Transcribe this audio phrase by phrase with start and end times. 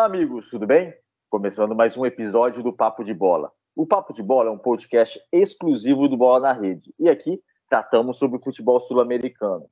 [0.00, 0.94] Olá, amigos, tudo bem?
[1.28, 3.52] Começando mais um episódio do Papo de Bola.
[3.76, 7.38] O Papo de Bola é um podcast exclusivo do Bola na Rede e aqui
[7.68, 9.68] tratamos sobre o futebol sul-americano.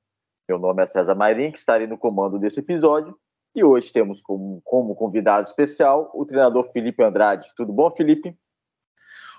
[0.47, 3.19] Meu nome é César Mairim, que estarei no comando desse episódio
[3.55, 7.51] e hoje temos como, como convidado especial o treinador Felipe Andrade.
[7.57, 8.37] Tudo bom, Felipe?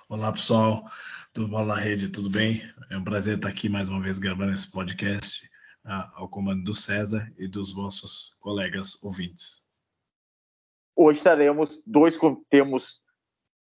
[0.09, 0.83] Olá, pessoal.
[1.31, 2.11] Tudo bom na rede?
[2.11, 2.63] Tudo bem?
[2.89, 5.47] É um prazer estar aqui mais uma vez gravando esse podcast
[6.15, 9.68] ao comando do César e dos vossos colegas ouvintes.
[11.01, 13.01] Hoje teremos dois, temos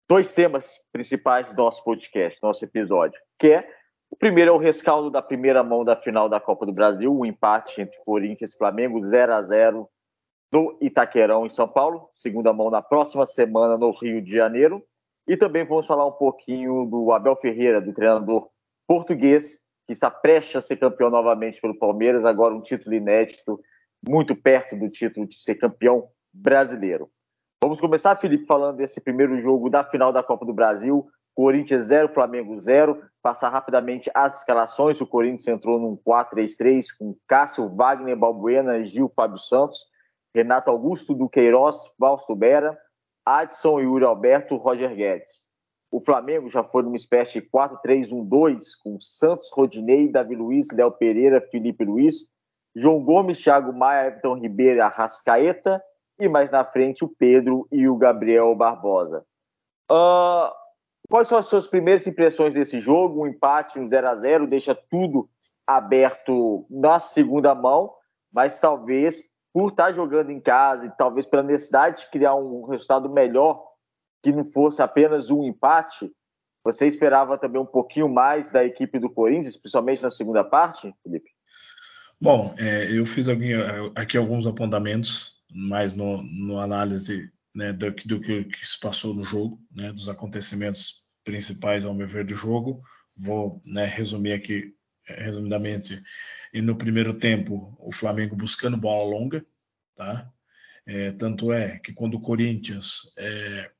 [0.07, 3.69] dois temas principais do nosso podcast, nosso episódio, que é
[4.09, 7.19] o primeiro é o rescaldo da primeira mão da final da Copa do Brasil, o
[7.19, 9.89] um empate entre Corinthians e Flamengo, 0 a 0
[10.49, 12.09] no Itaquerão, em São Paulo.
[12.13, 14.81] Segunda mão na próxima semana no Rio de Janeiro.
[15.27, 18.49] E também vamos falar um pouquinho do Abel Ferreira, do treinador
[18.87, 23.59] português, que está prestes a ser campeão novamente pelo Palmeiras, agora um título inédito,
[24.07, 27.11] muito perto do título de ser campeão brasileiro.
[27.65, 31.07] Vamos começar, Felipe, falando desse primeiro jogo da final da Copa do Brasil.
[31.33, 33.01] Corinthians 0, Flamengo 0.
[33.23, 35.01] Passar rapidamente as escalações.
[35.01, 39.79] O Corinthians entrou num 4-3-3 com Cássio, Wagner, Balbuena, Gil, Fábio Santos,
[40.31, 42.77] Renato Augusto, Duqueiroz, Valsto Bera,
[43.25, 45.49] Adson, Yuri Alberto, Roger Guedes.
[45.91, 51.41] O Flamengo já foi numa espécie de 4-3-1-2 com Santos, Rodinei, Davi Luiz, Léo Pereira,
[51.49, 52.29] Felipe Luiz,
[52.75, 55.81] João Gomes, Thiago Maia, Everton Ribeiro, Arrascaeta
[56.19, 59.25] e mais na frente o Pedro e o Gabriel Barbosa.
[59.91, 60.49] Uh,
[61.09, 63.23] quais são as suas primeiras impressões desse jogo?
[63.23, 65.29] Um empate, um 0 a 0 deixa tudo
[65.67, 67.93] aberto na segunda mão,
[68.31, 73.09] mas talvez por estar jogando em casa e talvez pela necessidade de criar um resultado
[73.09, 73.63] melhor,
[74.21, 76.11] que não fosse apenas um empate,
[76.63, 81.29] você esperava também um pouquinho mais da equipe do Corinthians, principalmente na segunda parte, Felipe?
[82.19, 83.53] Bom, é, eu fiz aqui,
[83.95, 89.23] aqui alguns apontamentos mais no, no análise né, do, do que, que, se passou no
[89.23, 92.83] jogo, né, dos acontecimentos principais, ao meu ver, do jogo.
[93.15, 94.73] Vou né, resumir aqui,
[95.07, 96.03] é, resumidamente,
[96.53, 99.45] e no primeiro tempo, o Flamengo buscando bola longa,
[99.95, 100.29] tá?
[100.85, 103.71] É, tanto é que quando o Corinthians é,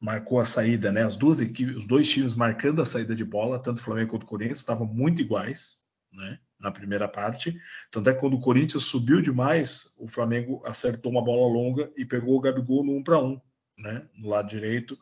[0.00, 3.60] marcou a saída, né, as duas equipes, os dois times marcando a saída de bola,
[3.60, 5.79] tanto o Flamengo quanto o Corinthians, estavam muito iguais,
[6.12, 6.38] né?
[6.60, 7.58] na primeira parte.
[7.90, 12.04] Tanto é que quando o Corinthians subiu demais, o Flamengo acertou uma bola longa e
[12.04, 13.40] pegou o Gabigol no 1 para 1,
[13.78, 14.06] né?
[14.14, 14.98] No lado direito,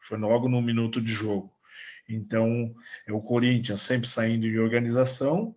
[0.00, 1.52] foi logo no minuto de jogo.
[2.08, 2.72] Então,
[3.06, 5.54] é o Corinthians sempre saindo de organização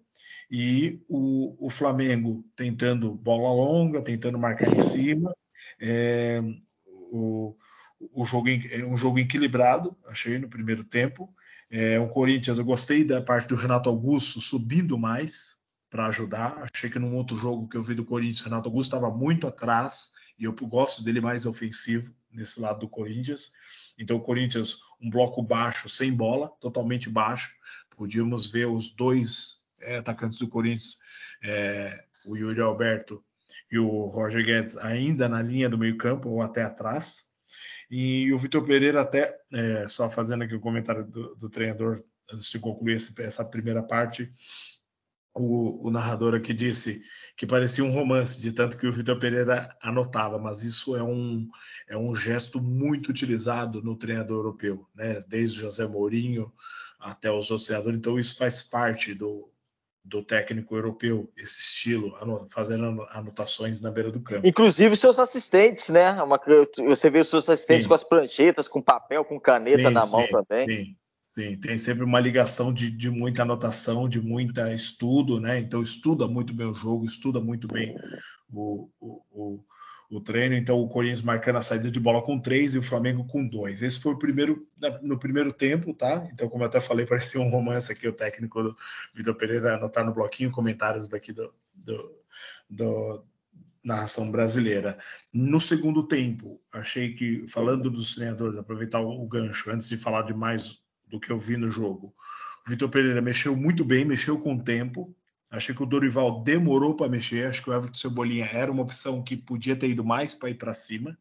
[0.50, 5.34] e o, o Flamengo tentando bola longa, tentando marcar em cima.
[5.80, 6.42] É,
[6.86, 7.56] o,
[8.12, 11.34] o jogo, é um jogo equilibrado, achei, no primeiro tempo.
[11.76, 15.56] É, o Corinthians, eu gostei da parte do Renato Augusto subindo mais
[15.90, 16.64] para ajudar.
[16.72, 19.48] Achei que num outro jogo que eu vi do Corinthians, o Renato Augusto estava muito
[19.48, 23.52] atrás e eu gosto dele mais ofensivo nesse lado do Corinthians.
[23.98, 27.56] Então, o Corinthians, um bloco baixo, sem bola, totalmente baixo.
[27.98, 31.00] Podíamos ver os dois é, atacantes do Corinthians,
[31.44, 33.26] é, o Yuri Alberto
[33.72, 37.33] e o Roger Guedes, ainda na linha do meio-campo ou até atrás.
[37.96, 42.50] E o Vitor Pereira, até é, só fazendo aqui o comentário do, do, treinador, antes
[42.50, 44.34] de concluir esse, essa primeira parte,
[45.32, 47.04] o, o, narrador aqui disse
[47.38, 51.48] que parecia um romance, de tanto que o Vitor Pereira anotava, mas isso é um,
[51.88, 55.20] é um gesto muito utilizado no treinador europeu, né?
[55.28, 56.52] desde José Mourinho
[57.00, 59.53] até os outros treinadores, então isso faz parte do,
[60.04, 62.14] do técnico europeu, esse estilo,
[62.50, 64.46] fazendo anotações na beira do campo.
[64.46, 66.16] Inclusive seus assistentes, né?
[66.18, 66.40] É uma,
[66.86, 67.88] você vê os seus assistentes sim.
[67.88, 70.68] com as pranchetas, com papel, com caneta sim, na mão sim, também.
[70.68, 70.96] Sim,
[71.28, 75.60] sim, tem sempre uma ligação de, de muita anotação, de muita estudo, né?
[75.60, 77.96] Então estuda muito bem o jogo, estuda muito bem
[78.52, 79.64] o, o, o
[80.16, 83.26] o treino, então o Corinthians marcando a saída de bola com três e o Flamengo
[83.26, 83.82] com dois.
[83.82, 84.68] Esse foi o primeiro
[85.02, 86.28] no primeiro tempo, tá?
[86.32, 88.76] Então, como eu até falei, parecia um romance aqui, o técnico
[89.14, 92.18] Vitor Pereira anotar no bloquinho comentários daqui do, do,
[92.70, 93.26] do
[93.84, 94.98] narração brasileira.
[95.34, 100.34] No segundo tempo, achei que, falando dos treinadores, aproveitar o gancho, antes de falar de
[100.34, 102.14] mais do que eu vi no jogo,
[102.68, 105.14] Vitor Pereira mexeu muito bem, mexeu com o tempo,
[105.54, 107.46] Achei que o Dorival demorou para mexer.
[107.46, 110.56] Acho que o Everton Cebolinha era uma opção que podia ter ido mais para ir
[110.56, 111.16] para cima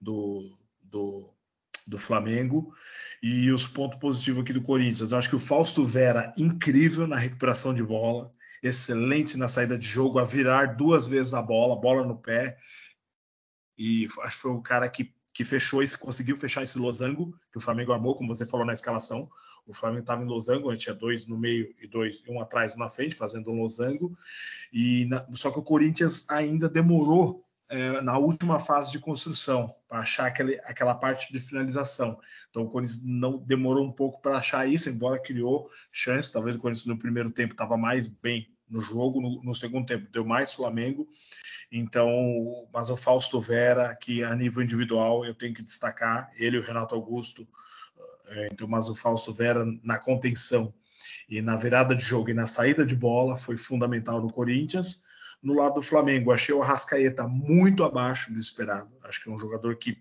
[0.00, 0.52] do,
[0.82, 1.32] do,
[1.86, 2.74] do, Flamengo.
[3.22, 5.12] E os pontos positivos aqui do Corinthians.
[5.12, 10.18] Acho que o Fausto Vera, incrível na recuperação de bola, excelente na saída de jogo,
[10.18, 12.56] a virar duas vezes a bola, bola no pé.
[13.78, 17.58] E acho que foi o cara que, que fechou esse, conseguiu fechar esse losango que
[17.58, 19.30] o Flamengo armou, como você falou na escalação.
[19.68, 22.76] O Flamengo estava em losango, a gente tinha dois no meio e dois um atrás
[22.76, 24.16] na frente, fazendo um losango.
[24.72, 29.98] E na, só que o Corinthians ainda demorou é, na última fase de construção, para
[29.98, 32.18] achar aquele, aquela parte de finalização.
[32.48, 36.32] Então o Corinthians não demorou um pouco para achar isso, embora criou chance.
[36.32, 40.10] Talvez o Corinthians no primeiro tempo estava mais bem no jogo, no, no, segundo tempo
[40.10, 41.06] deu mais Flamengo.
[41.70, 42.08] Então,
[42.72, 46.62] mas o Fausto Vera, que a nível individual eu tenho que destacar, ele e o
[46.62, 47.46] Renato Augusto,
[48.30, 50.72] é, mas o Fausto Vera na contenção
[51.28, 55.04] e na virada de jogo e na saída de bola foi fundamental no Corinthians.
[55.42, 58.90] No lado do Flamengo, achei o Arrascaeta muito abaixo do esperado.
[59.04, 59.98] Acho que é um jogador que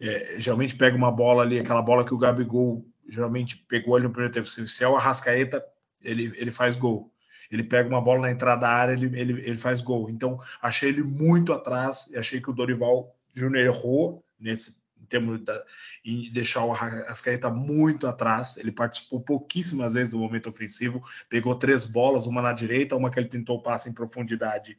[0.00, 4.10] é, geralmente pega uma bola ali, aquela bola que o Gabigol geralmente pegou ali no
[4.10, 4.46] primeiro tempo.
[4.48, 5.64] Se é o Arrascaeta,
[6.02, 7.12] ele, ele faz gol.
[7.50, 10.08] Ele pega uma bola na entrada da área, ele, ele, ele faz gol.
[10.08, 15.40] Então, achei ele muito atrás e achei que o Dorival Júnior errou nesse em termos
[15.40, 18.56] de, deixar o Arrascaeta muito atrás.
[18.56, 23.20] Ele participou pouquíssimas vezes do momento ofensivo, pegou três bolas, uma na direita, uma que
[23.20, 24.76] ele tentou passe em profundidade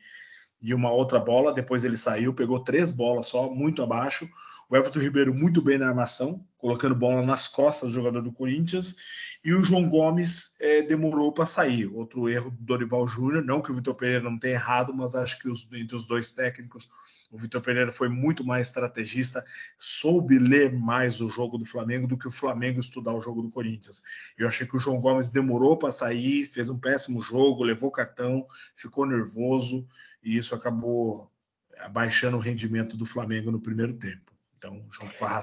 [0.61, 1.53] e uma outra bola.
[1.53, 4.27] Depois ele saiu, pegou três bolas só, muito abaixo.
[4.67, 8.95] O Everton Ribeiro muito bem na armação, colocando bola nas costas do jogador do Corinthians.
[9.43, 11.85] E o João Gomes é, demorou para sair.
[11.85, 13.45] Outro erro do Dorival Júnior.
[13.45, 16.31] Não que o Vitor Pereira não tenha errado, mas acho que os, entre os dois
[16.31, 16.89] técnicos,
[17.31, 19.43] o Vitor Pereira foi muito mais estrategista,
[19.77, 23.49] soube ler mais o jogo do Flamengo do que o Flamengo estudar o jogo do
[23.49, 24.03] Corinthians.
[24.37, 28.45] Eu achei que o João Gomes demorou para sair, fez um péssimo jogo, levou cartão,
[28.75, 29.87] ficou nervoso
[30.23, 31.31] e isso acabou
[31.79, 34.31] abaixando o rendimento do Flamengo no primeiro tempo.
[34.57, 35.41] Então, junto com a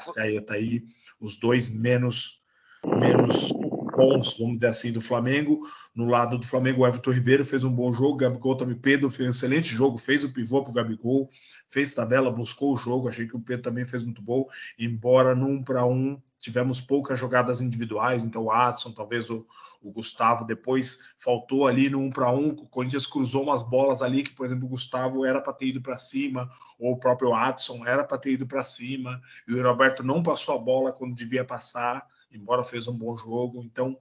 [0.51, 0.85] aí,
[1.21, 2.43] os dois menos
[2.85, 3.53] menos
[3.97, 5.61] bons, vamos dizer assim, do Flamengo.
[5.95, 9.27] No lado do Flamengo, o Everton Ribeiro fez um bom jogo, Gabigol também, Pedro fez
[9.27, 11.29] um excelente jogo, fez o pivô para o Gabigol,
[11.69, 14.47] fez tabela, buscou o jogo, achei que o Pedro também fez muito bom,
[14.79, 19.47] embora num para um tivemos poucas jogadas individuais, então o Adson, talvez o,
[19.81, 24.25] o Gustavo, depois faltou ali no um para um, o Corinthians cruzou umas bolas ali
[24.25, 26.51] que, por exemplo, o Gustavo era para ter ido para cima,
[26.81, 30.57] ou o próprio Adson era para ter ido para cima, e o Roberto não passou
[30.57, 33.63] a bola quando devia passar, embora fez um bom jogo.
[33.65, 33.97] Então,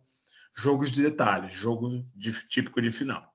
[0.56, 3.32] jogos de detalhes, jogo de, típico de final.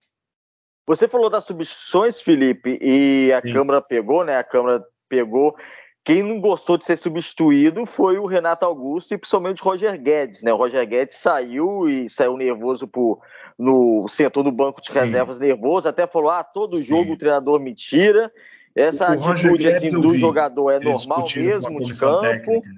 [0.87, 3.53] Você falou das substituições, Felipe, e a Sim.
[3.53, 4.37] Câmara pegou, né?
[4.37, 5.57] A Câmara pegou.
[6.05, 10.41] Quem não gostou de ser substituído foi o Renato Augusto e principalmente o Roger Guedes,
[10.43, 10.53] né?
[10.53, 13.21] O Roger Guedes saiu e saiu nervoso por,
[13.59, 15.47] no sentou no banco de reservas Sim.
[15.47, 16.85] nervoso, até falou: ah, todo Sim.
[16.85, 18.33] jogo o treinador me tira.
[18.73, 22.21] Essa o atitude assim, do jogador é normal mesmo de campo.
[22.21, 22.71] Técnica.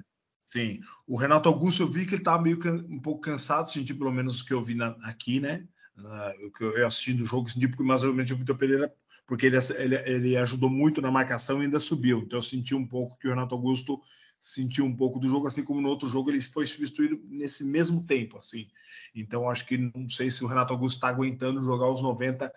[0.49, 2.57] Sim, o Renato Augusto eu vi que ele estava meio
[2.89, 5.63] um pouco cansado, senti pelo menos o que eu vi na, aqui, né?
[5.95, 8.91] Uh, o que eu assisti do jogo, senti porque mais ou menos o Vitor Pereira,
[9.27, 12.23] porque ele, ele, ele, ajudou muito na marcação e ainda subiu.
[12.25, 14.01] Então eu senti um pouco que o Renato Augusto
[14.39, 18.07] sentiu um pouco do jogo, assim como no outro jogo ele foi substituído nesse mesmo
[18.07, 18.67] tempo, assim.
[19.13, 22.51] Então acho que não sei se o Renato Augusto está aguentando jogar os 90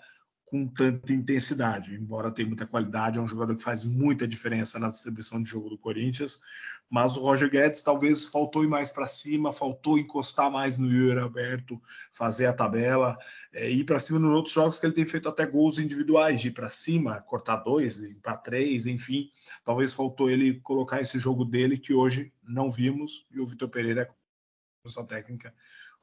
[0.52, 1.94] com tanta intensidade.
[1.94, 5.70] Embora tenha muita qualidade, é um jogador que faz muita diferença na distribuição de jogo
[5.70, 6.40] do Corinthians.
[6.90, 11.20] Mas o Roger Guedes talvez faltou ir mais para cima, faltou encostar mais no Yuri
[11.20, 11.80] Alberto,
[12.12, 13.16] fazer a tabela,
[13.50, 16.48] é, ir para cima nos outros jogos que ele tem feito até gols individuais, de
[16.48, 19.30] ir para cima, cortar dois, para três, enfim.
[19.64, 24.06] Talvez faltou ele colocar esse jogo dele que hoje não vimos e o Vitor Pereira,
[24.82, 25.54] comissão técnica,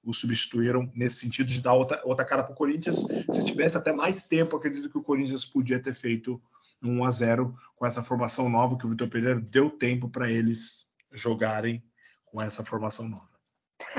[0.03, 3.05] o substituíram nesse sentido de dar outra, outra cara para o Corinthians.
[3.29, 6.41] Se tivesse até mais tempo, acredito que o Corinthians podia ter feito
[6.81, 10.29] um 1 a 0 com essa formação nova que o Vitor Pereira deu tempo para
[10.29, 11.83] eles jogarem
[12.25, 13.27] com essa formação nova.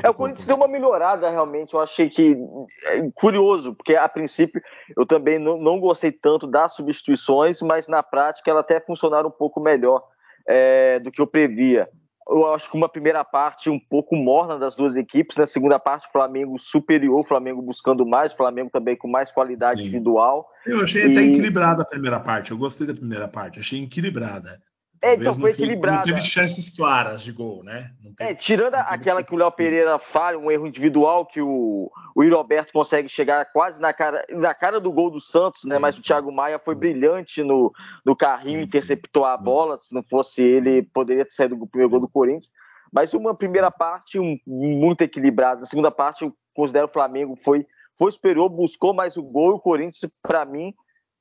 [0.02, 1.74] É, o Corinthians deu uma melhorada realmente.
[1.74, 2.36] Eu achei que
[2.86, 4.62] é curioso, porque a princípio
[4.96, 9.32] eu também não, não gostei tanto das substituições, mas na prática ela até funcionaram um
[9.32, 10.06] pouco melhor
[10.46, 11.88] é, do que eu previa
[12.30, 16.06] eu acho que uma primeira parte um pouco morna das duas equipes, na segunda parte
[16.06, 19.82] o Flamengo superior, o Flamengo buscando mais, o Flamengo também com mais qualidade Sim.
[19.82, 20.48] individual.
[20.58, 21.10] Sim, eu achei e...
[21.10, 24.60] até equilibrada a primeira parte, eu gostei da primeira parte, achei equilibrada.
[25.02, 25.96] É, então foi equilibrado.
[25.96, 27.90] Não teve chances claras de gol, né?
[28.18, 32.70] é, tirando aquela que o Léo Pereira falha, um erro individual que o, o Roberto
[32.70, 35.76] consegue chegar quase na cara, na cara do gol do Santos, né?
[35.76, 36.02] Sim, Mas sim.
[36.02, 37.72] o Thiago Maia foi brilhante no,
[38.04, 39.78] no carrinho, sim, interceptou a bola.
[39.78, 42.50] Se não fosse ele, poderia ter saído do primeiro gol do Corinthians.
[42.92, 45.60] Mas uma primeira parte um, muito equilibrada.
[45.60, 47.66] Na segunda parte, eu considero o Flamengo foi,
[47.96, 49.52] foi superior, buscou mais o gol.
[49.52, 50.74] E o Corinthians, para mim,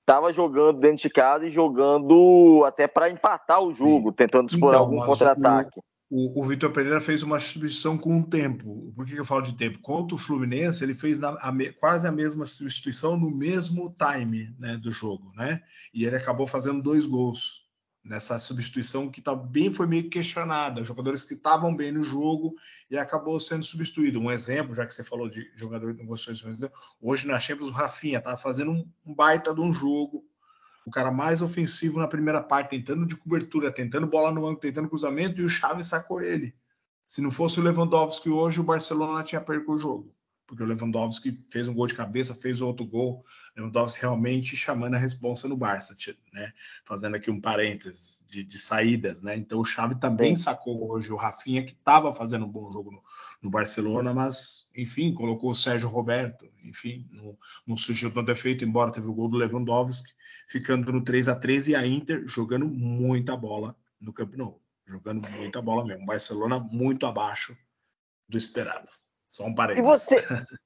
[0.10, 4.16] estava jogando dentro de casa e jogando até para empatar o jogo, Sim.
[4.16, 5.80] tentando explorar então, algum contra-ataque.
[6.10, 8.92] O, o, Vitor Pereira fez uma substituição com um tempo.
[8.96, 9.78] Por que, que eu falo de tempo?
[9.80, 14.75] Contra o Fluminense, ele fez na, a, quase a mesma substituição no mesmo time né,
[14.78, 15.62] do jogo, né?
[15.94, 17.68] E ele acabou fazendo dois gols
[18.03, 20.84] nessa substituição que também foi meio questionada.
[20.84, 22.53] Jogadores que estavam bem no jogo
[22.89, 24.20] e acabou sendo substituído.
[24.20, 26.60] Um exemplo, já que você falou de jogador de negociações,
[27.01, 30.25] hoje na Champions o Rafinha estava fazendo um baita de um jogo.
[30.86, 34.89] o cara mais ofensivo na primeira parte, tentando de cobertura, tentando bola no ângulo, tentando
[34.89, 36.56] cruzamento, e o Chaves sacou ele.
[37.06, 40.15] Se não fosse o Lewandowski hoje, o Barcelona tinha perco o jogo
[40.50, 43.24] porque o Lewandowski fez um gol de cabeça, fez outro gol.
[43.56, 45.96] Lewandowski realmente chamando a responsa no Barça,
[46.34, 46.51] né?
[46.84, 49.38] Fazendo aqui um parênteses de, de saídas, né?
[49.38, 53.03] Então o Xavi também sacou hoje o Rafinha, que estava fazendo um bom jogo no,
[53.44, 57.38] no, Barcelona, mas, enfim, colocou o Sérgio Roberto, enfim, não,
[57.68, 60.12] não surgiu tanto efeito, embora teve o gol do Lewandowski,
[60.48, 64.60] ficando no 3 a 3 e a Inter jogando muita bola no Camp Nou.
[64.84, 66.08] Jogando muita bola mesmo.
[66.08, 67.56] Barcelona muito abaixo
[68.27, 68.89] do esperado.
[69.29, 69.86] Só um parênteses.
[69.86, 70.25] E você.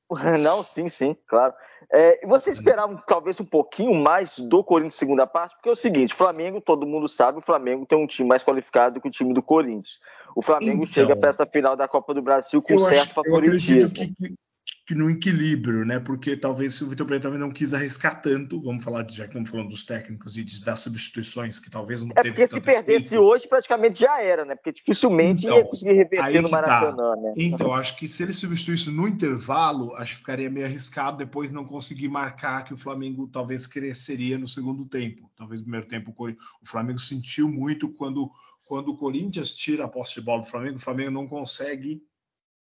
[0.42, 1.54] Não, sim, sim, claro.
[1.92, 5.76] É, e você esperava talvez um pouquinho mais do Corinthians segunda parte, porque é o
[5.76, 9.34] seguinte: Flamengo, todo mundo sabe, o Flamengo tem um time mais qualificado que o time
[9.34, 10.00] do Corinthians.
[10.36, 13.82] O Flamengo então, chega para essa final da Copa do Brasil com certo favoritismo.
[13.82, 14.36] Eu acredito que
[14.92, 15.98] no equilíbrio, né?
[15.98, 19.24] Porque talvez se o Vitor Pereira também não quis arriscar tanto, vamos falar de, já
[19.24, 22.48] que estamos falando dos técnicos e de, das substituições que talvez não é teve porque
[22.50, 23.24] se perdesse efeito.
[23.24, 24.56] hoje praticamente já era, né?
[24.56, 26.56] Porque dificilmente então, ia conseguir reverter no tá.
[26.58, 27.22] Maracanã, tá.
[27.22, 27.34] né?
[27.38, 31.64] Então acho que se ele substituísse no intervalo, acho que ficaria meio arriscado depois não
[31.64, 35.32] conseguir marcar que o Flamengo talvez cresceria no segundo tempo.
[35.34, 38.30] Talvez no primeiro tempo o Flamengo sentiu muito quando
[38.66, 42.02] quando o Corinthians tira a posse de bola do Flamengo, o Flamengo não consegue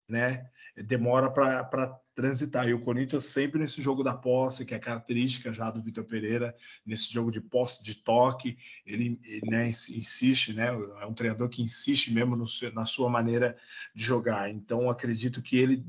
[0.08, 0.46] né?
[0.76, 2.68] Demora para transitar.
[2.68, 6.54] E o Corinthians sempre nesse jogo da posse, que é característica já do Vitor Pereira,
[6.84, 8.56] nesse jogo de posse, de toque,
[8.86, 10.68] ele, ele né, insiste, né?
[11.00, 12.44] É um treinador que insiste mesmo no,
[12.74, 13.56] na sua maneira
[13.94, 14.50] de jogar.
[14.50, 15.84] Então acredito que ele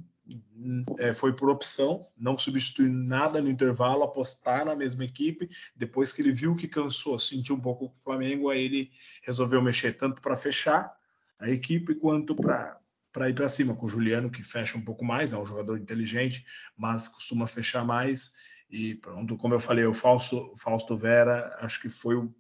[0.98, 5.50] é, foi por opção, não substituir nada no intervalo, apostar na mesma equipe.
[5.76, 8.92] Depois que ele viu que cansou, sentiu um pouco o Flamengo, aí ele
[9.22, 10.96] resolveu mexer tanto para fechar
[11.38, 12.80] a equipe quanto para
[13.14, 15.78] para ir para cima, com o Juliano, que fecha um pouco mais, é um jogador
[15.78, 16.44] inteligente,
[16.76, 18.34] mas costuma fechar mais.
[18.70, 22.34] E pronto, como eu falei, o Fausto, Fausto Vera, acho que foi o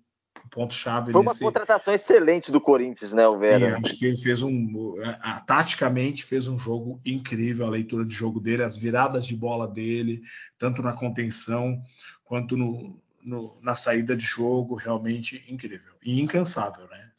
[0.50, 1.12] ponto-chave.
[1.12, 1.44] Foi uma nesse...
[1.44, 3.77] contratação excelente do Corinthians, né, o Vera?
[3.77, 4.96] Sim, acho que ele fez um.
[5.03, 9.36] A, a, taticamente fez um jogo incrível, a leitura de jogo dele, as viradas de
[9.36, 10.24] bola dele,
[10.58, 11.80] tanto na contenção
[12.24, 15.94] quanto no, no, na saída de jogo, realmente incrível.
[16.03, 17.12] E incansável, né?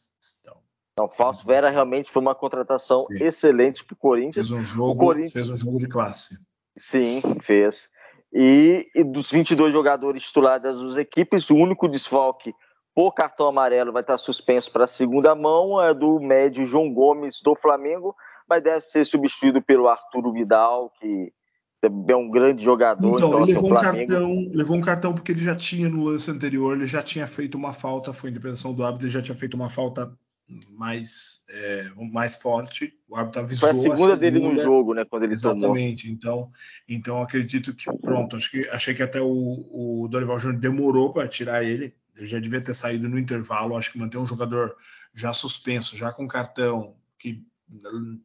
[0.97, 3.21] Então, Fausto Vera realmente foi uma contratação Sim.
[3.21, 4.47] excelente para o Corinthians.
[4.47, 5.33] Fez um jogo, Corinthians...
[5.33, 6.37] fez um jogo de classe.
[6.77, 7.89] Sim, fez.
[8.31, 12.53] E, e, dos 22 jogadores titulares das duas equipes, o único desfalque
[12.93, 17.41] por cartão amarelo vai estar suspenso para a segunda mão é do médio João Gomes
[17.43, 18.15] do Flamengo,
[18.47, 21.33] mas deve ser substituído pelo Arturo Vidal, que
[21.83, 23.17] é um grande jogador.
[23.17, 26.31] Então, então ele levou um, cartão, levou um cartão porque ele já tinha no lance
[26.31, 29.55] anterior, ele já tinha feito uma falta, foi interpretação do árbitro, ele já tinha feito
[29.55, 30.09] uma falta
[30.69, 32.93] mais, é, mais forte.
[33.07, 33.69] O árbitro avisou.
[33.69, 35.05] Foi a segunda, a segunda, dele no jogo, né?
[35.05, 36.03] Quando ele Exatamente.
[36.03, 36.15] Tomou.
[36.15, 36.51] Então,
[36.87, 38.35] então acredito que pronto.
[38.35, 41.95] Acho que achei que até o, o Dorival Júnior demorou para tirar ele.
[42.15, 43.75] Ele já devia ter saído no intervalo.
[43.75, 44.75] Acho que manter um jogador
[45.13, 47.43] já suspenso, já com cartão, que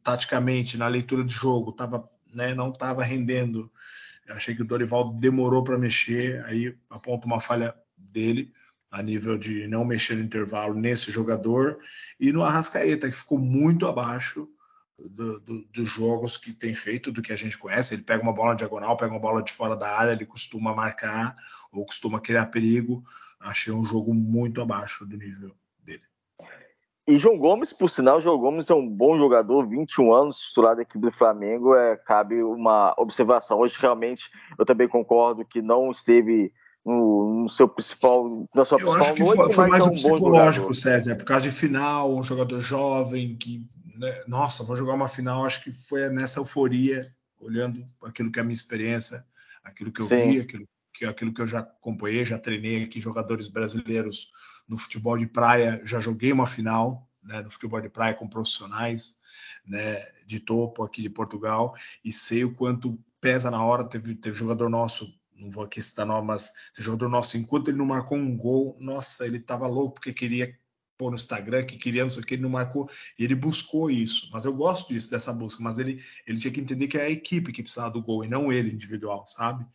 [0.03, 3.71] taticamente na leitura de jogo tava, né, não estava rendendo.
[4.27, 6.45] Eu achei que o Dorival demorou para mexer.
[6.45, 8.53] Aí aponta uma falha dele
[8.91, 11.79] a nível de não mexer no intervalo nesse jogador,
[12.19, 14.49] e no Arrascaeta, que ficou muito abaixo
[14.99, 17.95] do, do, dos jogos que tem feito, do que a gente conhece.
[17.95, 21.33] Ele pega uma bola diagonal, pega uma bola de fora da área, ele costuma marcar
[21.71, 23.01] ou costuma criar perigo.
[23.39, 26.03] Achei um jogo muito abaixo do nível dele.
[27.07, 30.83] E João Gomes, por sinal, João Gomes é um bom jogador, 21 anos, titular da
[30.83, 31.73] equipe do Flamengo.
[31.75, 33.59] É, cabe uma observação.
[33.59, 34.29] Hoje, realmente,
[34.59, 36.53] eu também concordo que não esteve
[36.85, 39.87] no, no, seu principal, na sua Eu principal acho que noite, foi, foi mais é
[39.87, 44.93] um, psicológico, César, por causa de final, um jogador jovem que, né, nossa, vou jogar
[44.93, 49.23] uma final, acho que foi nessa euforia, olhando aquilo que é a minha experiência,
[49.63, 50.31] aquilo que eu Sim.
[50.31, 54.31] vi, aquilo que, aquilo que eu já acompanhei, já treinei aqui jogadores brasileiros
[54.67, 59.17] no futebol de praia, já joguei uma final, né, no futebol de praia com profissionais,
[59.65, 64.35] né, de topo aqui de Portugal, e sei o quanto pesa na hora, teve, teve
[64.35, 68.17] jogador nosso não vou aqui citar nome, mas esse jogador nosso, enquanto ele não marcou
[68.17, 70.55] um gol, nossa, ele estava louco porque queria
[70.97, 73.89] pôr no Instagram, que queria não sei o que, ele não marcou, e ele buscou
[73.89, 74.29] isso.
[74.31, 77.09] Mas eu gosto disso, dessa busca, mas ele, ele tinha que entender que é a
[77.09, 79.65] equipe que precisava do gol e não ele individual, sabe?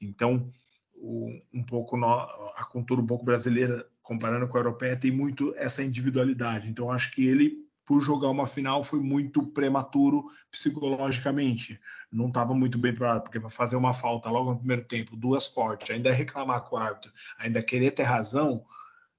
[0.00, 0.48] Então,
[0.94, 5.52] o, um pouco no, a cultura um pouco brasileira, comparando com a europeia, tem muito
[5.56, 6.68] essa individualidade.
[6.68, 11.80] Então, acho que ele por jogar uma final foi muito prematuro psicologicamente.
[12.10, 15.46] Não estava muito bem preparado, porque para fazer uma falta logo no primeiro tempo, duas
[15.46, 18.64] fortes, ainda reclamar com o árbitro, ainda querer ter razão,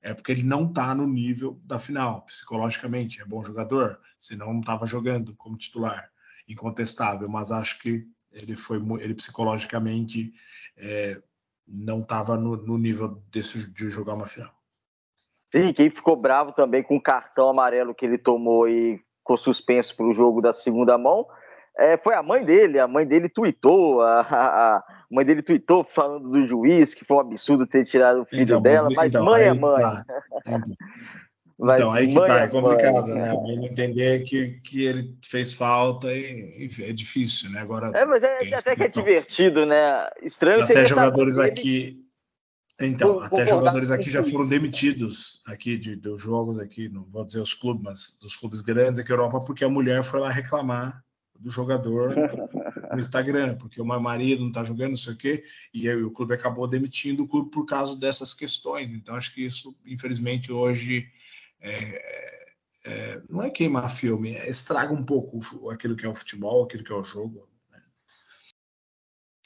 [0.02, 3.22] é porque ele não está no nível da final, psicologicamente.
[3.22, 6.10] É bom jogador, senão não estava jogando como titular,
[6.48, 7.28] incontestável.
[7.30, 10.34] Mas acho que ele foi, ele psicologicamente
[10.76, 11.22] é,
[11.68, 14.57] não estava no, no, nível desse, de jogar uma final.
[15.52, 19.96] Sim, quem ficou bravo também com o cartão amarelo que ele tomou e ficou suspenso
[19.96, 21.26] para o jogo da segunda mão
[21.78, 22.80] é, foi a mãe dele.
[22.80, 27.22] A mãe dele tweetou, a, a, mãe dele tweetou falando do juiz, que foi um
[27.22, 29.82] absurdo ter tirado o filho então, dela, mas, então, mãe é mãe.
[29.82, 30.04] Tá.
[30.46, 30.62] Então,
[31.76, 33.20] então aí que tá, é, é complicado, mãe.
[33.20, 33.34] né?
[33.48, 37.60] Ele entender que, que ele fez falta e, e é difícil, né?
[37.62, 40.10] Agora, é, mas é, até que é divertido, né?
[40.24, 42.04] Estranho Até jogadores aqui.
[42.80, 47.40] Então, até jogadores aqui já foram demitidos aqui de, dos jogos aqui, não vou dizer
[47.40, 51.04] os clubes, mas dos clubes grandes aqui na Europa, porque a mulher foi lá reclamar
[51.40, 52.14] do jogador
[52.94, 55.44] no Instagram, porque o meu marido não está jogando, não sei o quê,
[55.74, 58.92] e aí o clube acabou demitindo o clube por causa dessas questões.
[58.92, 61.08] Então, acho que isso, infelizmente, hoje
[61.60, 62.48] é,
[62.86, 66.84] é, não é queimar filme, é, estraga um pouco aquilo que é o futebol, aquilo
[66.84, 67.48] que é o jogo.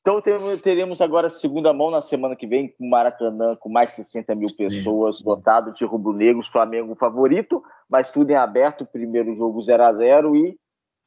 [0.02, 4.50] Então teremos agora segunda mão na semana que vem com Maracanã com mais 60 mil
[4.56, 5.24] pessoas, Sim.
[5.26, 10.58] lotado de rubro-negros, Flamengo favorito, mas tudo em aberto, primeiro jogo 0 a 0 e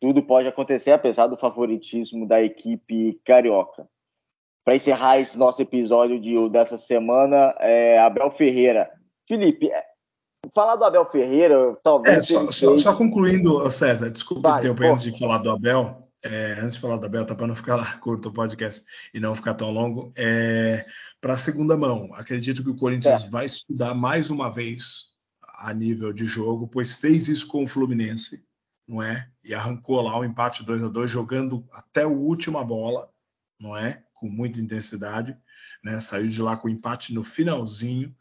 [0.01, 3.89] tudo pode acontecer, apesar do favoritismo da equipe carioca.
[4.65, 8.91] Para encerrar esse nosso episódio de, dessa semana, é Abel Ferreira.
[9.27, 9.83] Felipe, é,
[10.55, 12.19] falar do Abel Ferreira, talvez.
[12.19, 16.04] É, só, só, só, concluindo, César, desculpa vale, o tempo antes de falar do Abel.
[16.25, 19.21] É, antes de falar do Abel, tá para não ficar lá curto o podcast e
[19.21, 20.13] não ficar tão longo.
[20.17, 20.85] É,
[21.21, 23.29] para a segunda mão, acredito que o Corinthians é.
[23.29, 25.15] vai estudar mais uma vez
[25.59, 28.43] a nível de jogo, pois fez isso com o Fluminense
[28.87, 29.29] não é?
[29.43, 33.11] E arrancou lá o empate 2 a 2 jogando até a última bola,
[33.59, 34.05] não é?
[34.15, 35.37] Com muita intensidade,
[35.83, 35.99] né?
[36.01, 38.15] Saiu de lá com o empate no finalzinho,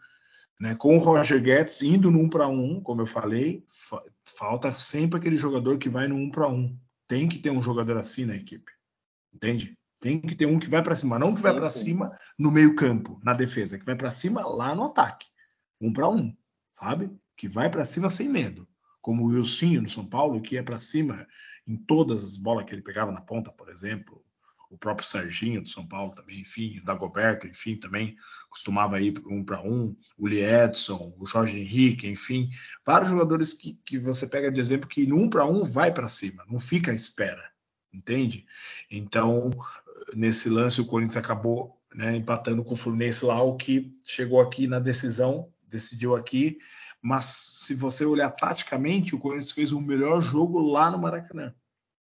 [0.60, 0.76] né?
[0.76, 4.00] Com o Roger Guedes indo no 1 para 1, como eu falei, fa
[4.38, 6.78] falta sempre aquele jogador que vai no 1 para 1.
[7.08, 8.72] Tem que ter um jogador assim na equipe.
[9.34, 9.78] Entende?
[10.00, 13.20] Tem que ter um que vai para cima, não que vai para cima no meio-campo,
[13.24, 15.28] na defesa, que vai para cima lá no ataque.
[15.80, 16.36] Um para um,
[16.72, 17.10] sabe?
[17.38, 18.68] Que vai para cima sem medo
[19.04, 21.28] como o Wilson no São Paulo, que ia para cima
[21.68, 24.26] em todas as bolas que ele pegava na ponta, por exemplo.
[24.74, 28.16] O próprio Serginho do São Paulo também, enfim, o Dagoberto, enfim, também
[28.50, 29.96] costumava ir um para um.
[30.18, 32.50] O Lee Edson, o Jorge Henrique, enfim,
[32.86, 36.10] vários jogadores que, que você pega de exemplo que no um para um vai para
[36.10, 37.44] cima, não fica à espera,
[37.94, 38.46] entende?
[38.90, 39.52] Então,
[40.16, 44.68] nesse lance, o Corinthians acabou né, empatando com o Fluminense lá, o que chegou aqui
[44.68, 46.58] na decisão, decidiu aqui
[47.04, 51.54] mas se você olhar taticamente, o Corinthians fez o melhor jogo lá no Maracanã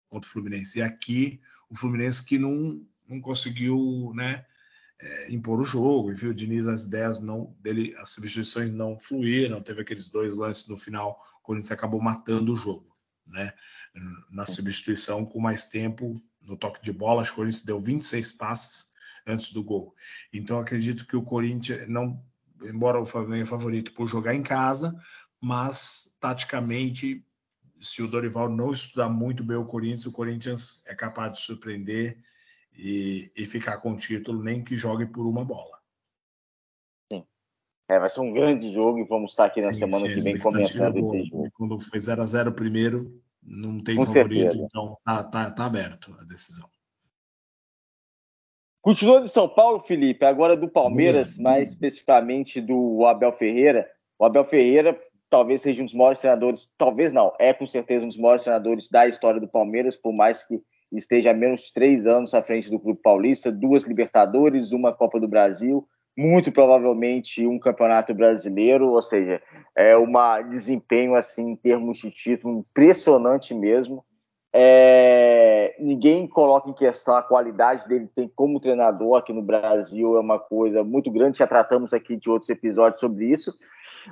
[0.08, 0.80] contra o Fluminense.
[0.80, 1.42] E aqui
[1.74, 4.46] o Fluminense que não, não conseguiu né,
[5.00, 6.12] é, impor o jogo.
[6.12, 10.68] E o Diniz as ideias não dele, as substituições não fluíram, teve aqueles dois lances
[10.68, 12.96] no final, o Corinthians acabou matando o jogo.
[13.26, 13.54] Né?
[14.32, 18.32] Na substituição com mais tempo, no toque de bola, acho que o Corinthians deu 26
[18.34, 18.94] passes
[19.26, 19.94] antes do gol.
[20.32, 22.22] Então acredito que o Corinthians não
[22.62, 24.96] embora o Flamengo é favorito por jogar em casa,
[25.42, 27.26] mas taticamente,
[27.86, 32.17] se o Dorival não estudar muito bem o Corinthians, o Corinthians é capaz de surpreender
[32.74, 35.78] e, e ficar com o título, nem que jogue por uma bola.
[37.12, 37.26] Sim.
[37.89, 40.39] É, vai ser um grande jogo e vamos estar aqui na sim, semana que vem
[40.39, 41.52] comentando esse jogo.
[41.54, 44.65] Quando foi 0 a 0 primeiro, não tem com favorito, certeza.
[44.65, 46.67] então tá, tá, tá aberto a decisão.
[48.82, 53.89] Continuando de São Paulo, Felipe, agora do Palmeiras, mais especificamente do Abel Ferreira.
[54.19, 55.00] O Abel Ferreira
[55.34, 58.88] talvez seja um dos maiores treinadores, talvez não, é com certeza um dos maiores treinadores
[58.88, 62.69] da história do Palmeiras, por mais que esteja há menos de três anos à frente
[62.69, 69.02] do Clube Paulista, duas Libertadores, uma Copa do Brasil, muito provavelmente um Campeonato Brasileiro, ou
[69.02, 69.41] seja,
[69.76, 70.12] é um
[70.52, 74.06] desempenho assim em termos de título impressionante mesmo.
[74.56, 80.19] É, ninguém coloca em questão a qualidade dele tem como treinador aqui no Brasil, é
[80.19, 81.39] uma coisa muito grande.
[81.39, 83.52] Já tratamos aqui de outros episódios sobre isso,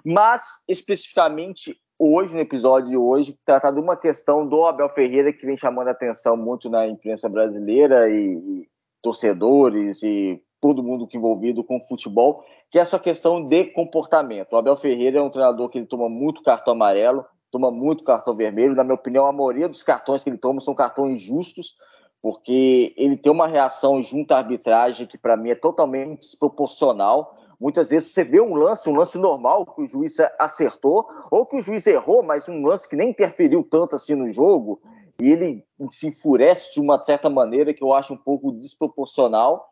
[0.06, 5.46] mas especificamente hoje, no episódio de hoje, tratar de uma questão do Abel Ferreira que
[5.46, 8.68] vem chamando a atenção muito na imprensa brasileira e, e
[9.02, 14.54] torcedores e todo mundo que envolvido com futebol, que é essa questão de comportamento.
[14.54, 18.36] O Abel Ferreira é um treinador que ele toma muito cartão amarelo, toma muito cartão
[18.36, 18.76] vermelho.
[18.76, 21.76] Na minha opinião, a maioria dos cartões que ele toma são cartões justos,
[22.22, 27.36] porque ele tem uma reação junto à arbitragem que, para mim, é totalmente desproporcional.
[27.62, 31.58] Muitas vezes você vê um lance, um lance normal, que o juiz acertou, ou que
[31.58, 34.82] o juiz errou, mas um lance que nem interferiu tanto assim no jogo,
[35.22, 39.70] e ele se enfurece de uma certa maneira que eu acho um pouco desproporcional.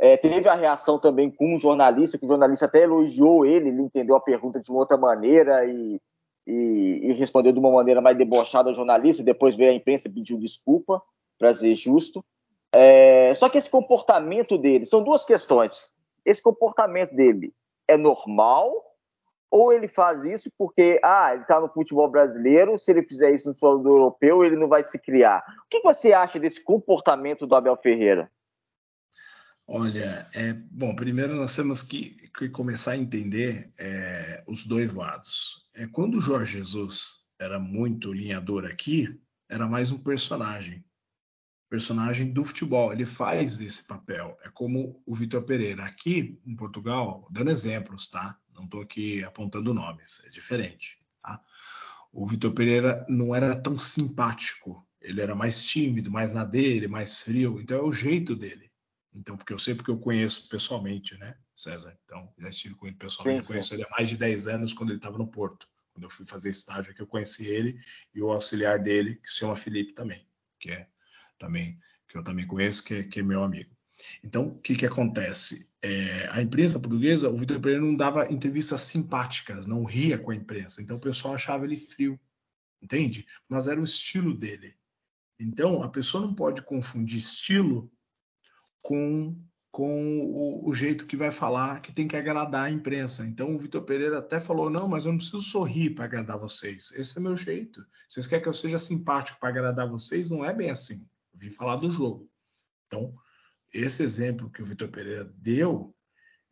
[0.00, 3.82] É, teve a reação também com um jornalista, que o jornalista até elogiou ele, ele
[3.82, 6.00] entendeu a pergunta de uma outra maneira e
[6.46, 10.12] e, e respondeu de uma maneira mais debochada ao jornalista, depois veio a imprensa e
[10.12, 11.00] pediu desculpa,
[11.38, 12.24] para ser justo.
[12.74, 15.82] É, só que esse comportamento dele, são duas questões.
[16.24, 17.54] Esse comportamento dele
[17.88, 18.72] é normal
[19.50, 23.48] ou ele faz isso porque, ah, ele está no futebol brasileiro, se ele fizer isso
[23.48, 25.42] no solo europeu, ele não vai se criar.
[25.66, 28.30] O que você acha desse comportamento do Abel Ferreira?
[29.66, 35.64] Olha, é, bom, primeiro nós temos que, que começar a entender é, os dois lados.
[35.74, 39.08] É, quando o Jorge Jesus era muito linhador aqui,
[39.48, 40.84] era mais um personagem.
[41.70, 42.92] Personagem do futebol.
[42.92, 44.36] Ele faz esse papel.
[44.44, 45.84] É como o Vitor Pereira.
[45.84, 48.36] Aqui em Portugal, dando exemplos, tá?
[48.52, 50.98] Não estou aqui apontando nomes, é diferente.
[51.22, 51.40] Tá?
[52.12, 57.20] O Vitor Pereira não era tão simpático, ele era mais tímido, mais na dele, mais
[57.20, 58.70] frio, então é o jeito dele.
[59.14, 61.98] Então, porque eu sei porque eu conheço pessoalmente, né, César?
[62.04, 63.52] Então, já estive com ele pessoalmente, sim, sim.
[63.52, 65.68] conheço ele há mais de 10 anos quando ele estava no Porto.
[65.92, 67.78] Quando eu fui fazer estágio aqui, eu conheci ele
[68.14, 70.26] e o auxiliar dele, que se chama Felipe também,
[70.58, 70.88] que é
[71.40, 71.76] também
[72.10, 73.70] que eu também conheço, que é, que é meu amigo.
[74.24, 75.70] Então, o que, que acontece?
[75.80, 80.36] É, a imprensa portuguesa, o Vitor Pereira não dava entrevistas simpáticas, não ria com a
[80.36, 80.82] imprensa.
[80.82, 82.18] Então, o pessoal achava ele frio,
[82.82, 83.26] entende?
[83.48, 84.74] Mas era o estilo dele.
[85.38, 87.90] Então, a pessoa não pode confundir estilo
[88.82, 89.38] com,
[89.70, 93.26] com o, o, jeito que vai falar, que tem que agradar a imprensa.
[93.26, 96.92] Então, o Vitor Pereira até falou: não, mas eu não preciso sorrir para agradar vocês.
[96.92, 97.84] Esse é meu jeito.
[98.08, 100.30] Vocês querem que eu seja simpático para agradar vocês?
[100.30, 101.08] Não é bem assim.
[101.40, 102.30] Vim falar do jogo.
[102.86, 103.14] Então,
[103.72, 105.94] esse exemplo que o Vitor Pereira deu,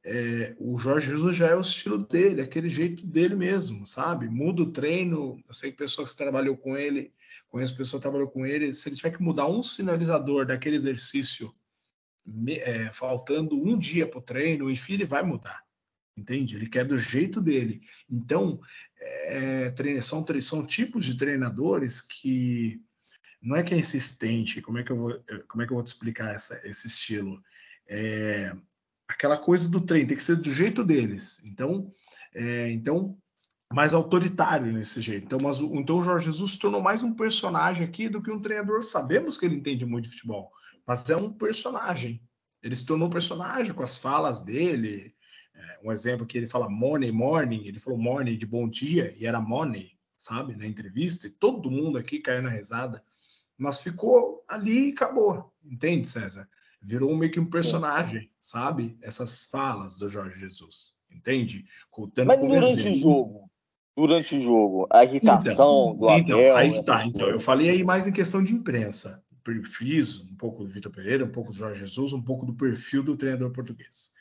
[0.05, 4.29] é, o Jorge Jesus já é o estilo dele, aquele jeito dele mesmo, sabe?
[4.29, 5.39] Muda o treino.
[5.47, 7.13] Eu sei que pessoas que trabalhou com ele,
[7.49, 8.73] conheço pessoas que trabalhou com ele.
[8.73, 11.55] Se ele tiver que mudar um sinalizador daquele exercício,
[12.49, 15.63] é, faltando um dia para o treino, enfim, ele vai mudar.
[16.17, 16.57] Entende?
[16.57, 17.81] Ele quer do jeito dele.
[18.11, 18.61] Então,
[19.01, 22.83] é, são, são tipos de treinadores que
[23.41, 25.85] não é que é insistente, como é que eu vou, como é que eu vou
[25.85, 27.43] te explicar essa, esse estilo?
[27.89, 28.55] É,
[29.07, 31.43] aquela coisa do trem tem que ser do jeito deles.
[31.45, 31.93] Então,
[32.35, 33.17] é, então
[33.73, 35.25] mais autoritário nesse jeito.
[35.25, 38.41] Então, mas, então o Jorge Jesus se tornou mais um personagem aqui do que um
[38.41, 38.83] treinador.
[38.83, 40.51] Sabemos que ele entende muito de futebol,
[40.87, 42.21] mas é um personagem.
[42.63, 45.15] Ele se tornou um personagem com as falas dele.
[45.55, 49.27] É, um exemplo que ele fala money, morning, ele falou morning de bom dia e
[49.27, 53.03] era money, sabe, na entrevista, e todo mundo aqui caiu na risada
[53.59, 56.49] mas ficou ali e acabou, entende, César?
[56.81, 58.97] Virou meio que um personagem, sabe?
[59.03, 61.67] Essas falas do Jorge Jesus, entende?
[61.91, 63.51] Contando mas durante o jogo,
[63.97, 66.21] durante o jogo, a irritação então, do Abel...
[66.21, 69.25] Então, aí tá, então, eu falei aí mais em questão de imprensa,
[69.65, 73.03] fiz um pouco do Vitor Pereira, um pouco do Jorge Jesus, um pouco do perfil
[73.03, 74.13] do treinador português.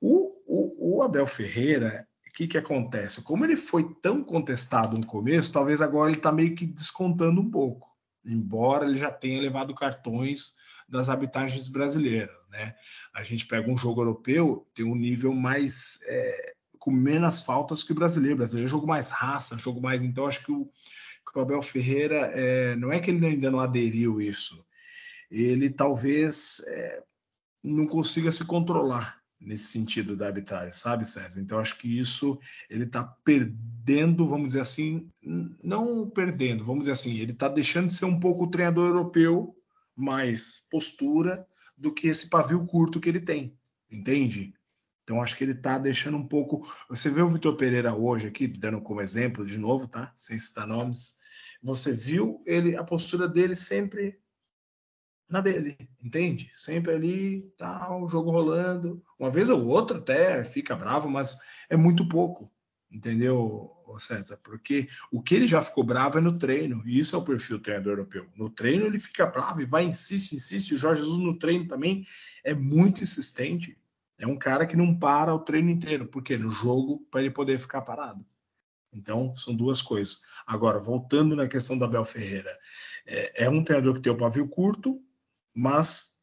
[0.00, 3.24] O, o, o Abel Ferreira, o que, que acontece?
[3.24, 7.50] Como ele foi tão contestado no começo, talvez agora ele está meio que descontando um
[7.50, 7.95] pouco
[8.26, 10.56] embora ele já tenha levado cartões
[10.88, 12.74] das habitagens brasileiras, né?
[13.12, 17.92] A gente pega um jogo europeu, tem um nível mais é, com menos faltas que
[17.92, 18.34] o brasileiro.
[18.34, 20.04] O brasileiro é jogo mais raça, jogo mais.
[20.04, 23.60] Então acho que o, que o Abel Ferreira é, não é que ele ainda não
[23.60, 24.64] aderiu isso,
[25.30, 27.02] ele talvez é,
[27.64, 31.40] não consiga se controlar nesse sentido da arbitragem, sabe, César?
[31.40, 35.10] Então acho que isso ele está perdendo, vamos dizer assim,
[35.62, 39.54] não perdendo, vamos dizer assim, ele está deixando de ser um pouco o treinador europeu,
[39.94, 41.46] mais postura
[41.76, 43.56] do que esse pavio curto que ele tem,
[43.90, 44.54] entende?
[45.06, 46.66] Então acho que ele está deixando um pouco.
[46.88, 50.12] Você vê o Vitor Pereira hoje aqui, dando como exemplo de novo, tá?
[50.16, 51.18] Sem citar nomes.
[51.62, 54.18] Você viu ele, a postura dele sempre
[55.28, 56.50] na dele, entende?
[56.54, 59.02] Sempre ali, tá o jogo rolando.
[59.18, 62.50] Uma vez ou outra até fica bravo, mas é muito pouco,
[62.90, 64.38] entendeu, César?
[64.42, 67.58] Porque o que ele já ficou bravo é no treino, e isso é o perfil
[67.58, 68.26] do treinador europeu.
[68.36, 70.74] No treino ele fica bravo e vai, insiste, insiste.
[70.74, 72.06] O Jorge Jesus no treino também
[72.44, 73.78] é muito insistente.
[74.18, 77.58] É um cara que não para o treino inteiro, porque no jogo, para ele poder
[77.58, 78.24] ficar parado.
[78.92, 80.22] Então, são duas coisas.
[80.46, 82.56] Agora, voltando na questão da Abel Ferreira,
[83.04, 85.02] é, é um treinador que tem o pavio curto,
[85.56, 86.20] mas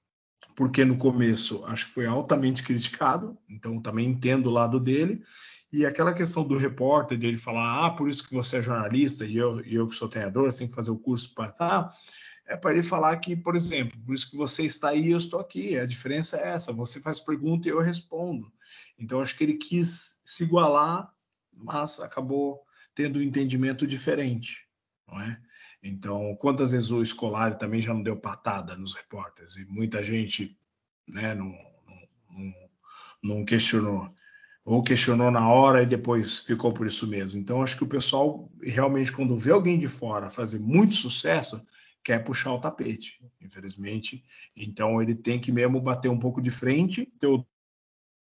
[0.55, 5.23] porque no começo acho que foi altamente criticado, então também entendo o lado dele.
[5.71, 9.35] E aquela questão do repórter, dele falar, ah, por isso que você é jornalista e
[9.35, 11.91] eu, e eu que sou treinador, você tem que fazer o curso para estar,
[12.45, 15.39] é para ele falar que, por exemplo, por isso que você está aí eu estou
[15.39, 15.79] aqui.
[15.79, 18.51] A diferença é essa, você faz pergunta e eu respondo.
[18.99, 21.11] Então acho que ele quis se igualar,
[21.51, 22.61] mas acabou
[22.93, 24.67] tendo um entendimento diferente,
[25.07, 25.41] não é?
[25.83, 30.57] Então, quantas vezes o escolar também já não deu patada nos repórteres e muita gente
[31.05, 31.53] né, não,
[32.29, 32.53] não,
[33.21, 34.09] não questionou.
[34.63, 37.37] Ou questionou na hora e depois ficou por isso mesmo.
[37.37, 41.67] Então, acho que o pessoal realmente, quando vê alguém de fora fazer muito sucesso,
[42.01, 44.23] quer puxar o tapete, infelizmente.
[44.55, 47.43] Então, ele tem que mesmo bater um pouco de frente, o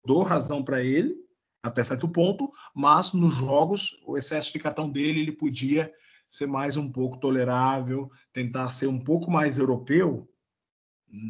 [0.03, 1.15] dou razão para ele
[1.61, 5.93] até certo ponto, mas nos jogos o excesso de cartão dele ele podia
[6.31, 10.31] ser mais um pouco tolerável, tentar ser um pouco mais europeu,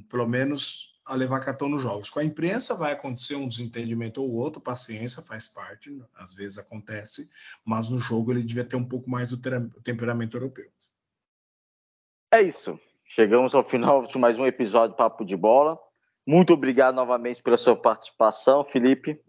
[0.07, 2.11] pelo menos a levar cartão nos jogos.
[2.11, 7.31] Com a imprensa vai acontecer um desentendimento ou outro, paciência faz parte, às vezes acontece,
[7.65, 9.41] mas no jogo ele devia ter um pouco mais do
[9.81, 10.71] temperamento europeu.
[12.31, 12.79] É isso.
[13.03, 15.79] Chegamos ao final de mais um episódio Papo de Bola.
[16.25, 19.19] Muito obrigado novamente pela sua participação, Felipe.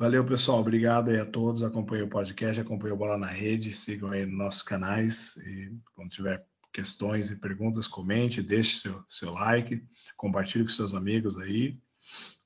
[0.00, 0.60] Valeu, pessoal.
[0.60, 1.62] Obrigado aí a todos.
[1.62, 6.08] Acompanhem o podcast, acompanhem o Bola na Rede, sigam aí nos nossos canais e quando
[6.08, 9.84] tiver questões e perguntas, comente, deixe seu, seu like,
[10.16, 11.74] compartilhe com seus amigos aí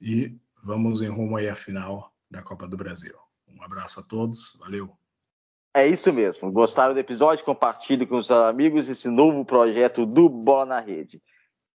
[0.01, 3.15] e vamos em rumo aí à final da Copa do Brasil.
[3.47, 4.91] Um abraço a todos, valeu.
[5.73, 6.51] É isso mesmo.
[6.51, 7.45] Gostaram do episódio?
[7.45, 11.23] Compartilhe com os amigos esse novo projeto do Bola na Rede.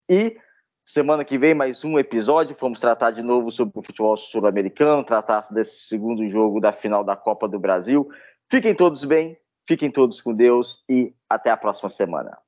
[0.09, 0.39] E
[0.87, 2.57] semana que vem, mais um episódio.
[2.61, 7.17] Vamos tratar de novo sobre o futebol sul-americano, tratar desse segundo jogo da final da
[7.17, 8.09] Copa do Brasil.
[8.49, 9.37] Fiquem todos bem,
[9.69, 12.39] fiquem todos com Deus e até a próxima semana.